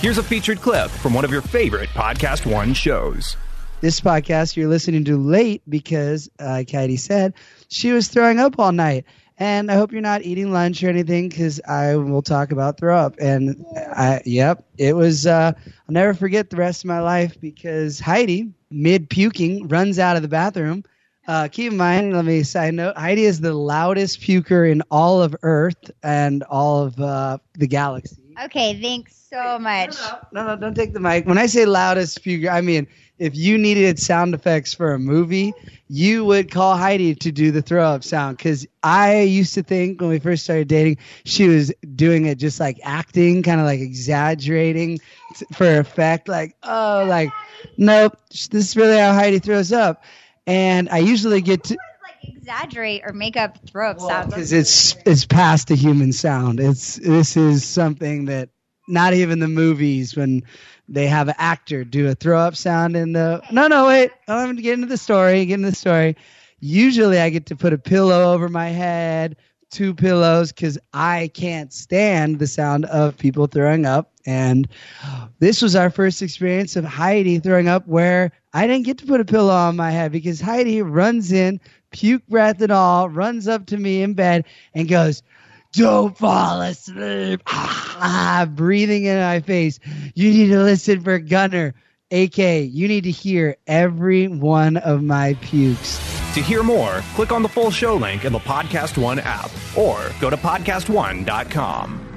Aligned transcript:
Here's 0.00 0.18
a 0.18 0.22
featured 0.22 0.60
clip 0.60 0.92
from 0.92 1.12
one 1.12 1.24
of 1.24 1.32
your 1.32 1.42
favorite 1.42 1.88
Podcast 1.88 2.46
One 2.46 2.72
shows. 2.72 3.36
This 3.80 4.00
podcast 4.00 4.54
you're 4.54 4.68
listening 4.68 5.04
to 5.06 5.16
late 5.16 5.60
because, 5.68 6.30
like 6.38 6.70
Heidi 6.70 6.96
said, 6.96 7.34
she 7.66 7.90
was 7.90 8.06
throwing 8.06 8.38
up 8.38 8.60
all 8.60 8.70
night. 8.70 9.06
And 9.40 9.72
I 9.72 9.74
hope 9.74 9.90
you're 9.90 10.00
not 10.00 10.22
eating 10.22 10.52
lunch 10.52 10.84
or 10.84 10.88
anything 10.88 11.28
because 11.28 11.60
I 11.66 11.96
will 11.96 12.22
talk 12.22 12.52
about 12.52 12.78
throw 12.78 12.96
up. 12.96 13.16
And 13.18 13.64
I, 13.76 14.22
yep, 14.24 14.64
it 14.78 14.94
was, 14.94 15.26
uh, 15.26 15.52
I'll 15.66 15.72
never 15.88 16.14
forget 16.14 16.50
the 16.50 16.56
rest 16.56 16.84
of 16.84 16.88
my 16.88 17.00
life 17.00 17.40
because 17.40 17.98
Heidi, 17.98 18.52
mid 18.70 19.10
puking, 19.10 19.66
runs 19.66 19.98
out 19.98 20.14
of 20.14 20.22
the 20.22 20.28
bathroom. 20.28 20.84
Uh, 21.28 21.46
keep 21.46 21.72
in 21.72 21.76
mind, 21.76 22.14
let 22.14 22.24
me 22.24 22.42
side 22.42 22.72
note 22.72 22.96
Heidi 22.96 23.24
is 23.24 23.38
the 23.40 23.52
loudest 23.52 24.20
puker 24.22 24.68
in 24.70 24.82
all 24.90 25.22
of 25.22 25.36
Earth 25.42 25.90
and 26.02 26.42
all 26.44 26.84
of 26.84 26.98
uh, 26.98 27.36
the 27.52 27.66
galaxy. 27.66 28.16
Okay, 28.44 28.80
thanks 28.80 29.28
so 29.30 29.58
much. 29.58 29.94
No, 30.32 30.46
no, 30.46 30.56
don't 30.56 30.74
take 30.74 30.94
the 30.94 31.00
mic. 31.00 31.26
When 31.26 31.36
I 31.36 31.44
say 31.44 31.66
loudest 31.66 32.24
puker, 32.24 32.50
I 32.50 32.62
mean 32.62 32.86
if 33.18 33.36
you 33.36 33.58
needed 33.58 33.98
sound 33.98 34.34
effects 34.34 34.72
for 34.72 34.94
a 34.94 34.98
movie, 34.98 35.52
you 35.88 36.24
would 36.24 36.50
call 36.50 36.76
Heidi 36.76 37.14
to 37.16 37.32
do 37.32 37.50
the 37.50 37.62
throw 37.62 37.84
up 37.84 38.04
sound. 38.04 38.36
Because 38.36 38.66
I 38.82 39.20
used 39.22 39.54
to 39.54 39.62
think 39.62 40.00
when 40.00 40.10
we 40.10 40.20
first 40.20 40.44
started 40.44 40.68
dating, 40.68 40.98
she 41.24 41.48
was 41.48 41.72
doing 41.94 42.26
it 42.26 42.38
just 42.38 42.60
like 42.60 42.78
acting, 42.84 43.42
kind 43.42 43.60
of 43.60 43.66
like 43.66 43.80
exaggerating 43.80 44.98
t- 45.34 45.46
for 45.52 45.78
effect. 45.78 46.28
Like, 46.28 46.54
oh, 46.62 47.04
like, 47.08 47.30
nope, 47.76 48.16
this 48.30 48.52
is 48.52 48.76
really 48.76 48.98
how 48.98 49.12
Heidi 49.12 49.40
throws 49.40 49.72
up. 49.72 50.04
And 50.48 50.88
I 50.88 50.98
usually 50.98 51.40
get 51.42 51.64
to 51.64 51.74
Like 51.76 52.34
exaggerate 52.36 53.02
or 53.04 53.12
make 53.12 53.36
up 53.36 53.58
throw 53.68 53.90
up 53.90 54.00
sounds. 54.00 54.26
because 54.28 54.52
it's 54.52 54.96
it's 55.06 55.24
past 55.26 55.68
the 55.68 55.76
human 55.76 56.12
sound. 56.12 56.60
It's 56.60 56.96
this 56.96 57.36
is 57.36 57.64
something 57.64 58.26
that 58.26 58.48
not 58.88 59.12
even 59.14 59.38
the 59.40 59.48
movies 59.48 60.16
when 60.16 60.42
they 60.88 61.06
have 61.06 61.28
an 61.28 61.34
actor 61.38 61.84
do 61.84 62.08
a 62.08 62.14
throw 62.14 62.38
up 62.38 62.56
sound 62.56 62.96
in 62.96 63.12
the 63.12 63.42
no 63.52 63.68
no 63.68 63.86
wait 63.88 64.10
I'm 64.26 64.48
gonna 64.48 64.62
get 64.62 64.74
into 64.74 64.86
the 64.86 64.96
story 64.96 65.44
get 65.44 65.54
into 65.54 65.70
the 65.70 65.76
story. 65.76 66.16
Usually 66.60 67.18
I 67.20 67.28
get 67.30 67.46
to 67.46 67.56
put 67.56 67.72
a 67.74 67.78
pillow 67.78 68.32
over 68.32 68.48
my 68.48 68.68
head, 68.70 69.36
two 69.70 69.94
pillows 69.94 70.52
because 70.52 70.78
I 70.92 71.30
can't 71.34 71.72
stand 71.72 72.38
the 72.38 72.46
sound 72.46 72.84
of 72.86 73.16
people 73.16 73.46
throwing 73.46 73.86
up. 73.86 74.12
And 74.26 74.68
this 75.38 75.62
was 75.62 75.74
our 75.76 75.90
first 75.90 76.22
experience 76.22 76.76
of 76.76 76.84
Heidi 76.84 77.38
throwing 77.38 77.68
up 77.68 77.86
where 77.86 78.32
I 78.52 78.66
didn't 78.66 78.86
get 78.86 78.98
to 78.98 79.06
put 79.06 79.20
a 79.20 79.24
pillow 79.24 79.54
on 79.54 79.76
my 79.76 79.90
head 79.90 80.12
because 80.12 80.40
Heidi 80.40 80.82
runs 80.82 81.32
in, 81.32 81.60
puke 81.90 82.26
breath 82.28 82.60
and 82.60 82.72
all, 82.72 83.08
runs 83.08 83.48
up 83.48 83.66
to 83.66 83.76
me 83.76 84.02
in 84.02 84.14
bed 84.14 84.44
and 84.74 84.88
goes, 84.88 85.22
don't 85.72 86.16
fall 86.16 86.60
asleep. 86.62 87.42
Ah, 87.46 88.48
breathing 88.50 89.04
in 89.04 89.18
my 89.18 89.40
face. 89.40 89.78
You 90.14 90.30
need 90.30 90.48
to 90.48 90.62
listen 90.62 91.00
for 91.02 91.18
Gunner. 91.18 91.74
AK, 92.10 92.38
you 92.38 92.88
need 92.88 93.04
to 93.04 93.10
hear 93.10 93.56
every 93.66 94.28
one 94.28 94.78
of 94.78 95.02
my 95.02 95.34
pukes. 95.34 96.07
To 96.34 96.42
hear 96.42 96.62
more, 96.62 97.00
click 97.14 97.32
on 97.32 97.42
the 97.42 97.48
full 97.48 97.70
show 97.70 97.94
link 97.96 98.24
in 98.24 98.32
the 98.32 98.38
Podcast 98.38 98.96
One 98.96 99.18
app 99.18 99.50
or 99.76 100.12
go 100.20 100.30
to 100.30 100.36
podcastone.com. 100.36 102.07